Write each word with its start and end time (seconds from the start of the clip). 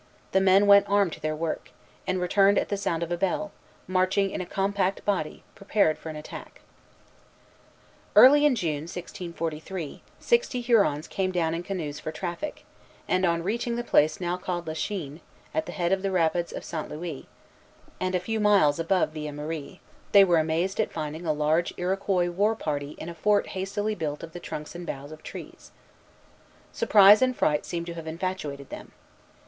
The 0.31 0.41
men 0.41 0.65
went 0.65 0.89
armed 0.89 1.13
to 1.13 1.19
their 1.19 1.35
work, 1.35 1.69
and 2.07 2.19
returned 2.19 2.57
at 2.57 2.69
the 2.69 2.75
sound 2.75 3.03
of 3.03 3.11
a 3.11 3.17
bell, 3.17 3.51
marching 3.85 4.31
in 4.31 4.41
a 4.41 4.47
compact 4.47 5.05
body, 5.05 5.43
prepared 5.53 5.99
for 5.99 6.09
an 6.09 6.15
attack. 6.15 6.61
Dollier 8.15 8.25
de 8.31 8.31
Casson, 8.31 8.31
MS. 8.31 8.31
Early 8.31 8.45
in 8.47 8.55
June, 8.55 8.81
1643, 8.85 10.01
sixty 10.19 10.59
Hurons 10.61 11.07
came 11.07 11.31
down 11.31 11.53
in 11.53 11.61
canoes 11.61 11.99
for 11.99 12.11
traffic, 12.11 12.65
and, 13.07 13.27
on 13.27 13.43
reaching 13.43 13.75
the 13.75 13.83
place 13.83 14.19
now 14.19 14.37
called 14.37 14.65
Lachine, 14.65 15.21
at 15.53 15.67
the 15.67 15.71
head 15.71 15.91
of 15.91 16.01
the 16.01 16.09
rapids 16.09 16.51
of 16.51 16.63
St. 16.65 16.89
Louis, 16.89 17.27
and 17.99 18.15
a 18.15 18.19
few 18.19 18.39
miles 18.39 18.79
above 18.79 19.09
Villemarie, 19.13 19.81
they 20.13 20.23
were 20.23 20.39
amazed 20.39 20.79
at 20.79 20.91
finding 20.91 21.27
a 21.27 21.31
large 21.31 21.75
Iroquois 21.77 22.31
war 22.31 22.55
party 22.55 22.95
in 22.97 23.07
a 23.07 23.13
fort 23.13 23.49
hastily 23.49 23.93
built 23.93 24.23
of 24.23 24.33
the 24.33 24.39
trunks 24.39 24.73
and 24.73 24.83
boughs 24.87 25.11
of 25.11 25.21
trees. 25.21 25.69
Surprise 26.73 27.21
and 27.21 27.37
fright 27.37 27.67
seem 27.67 27.85
to 27.85 27.93
have 27.93 28.07
infatuated 28.07 28.71
them. 28.71 28.93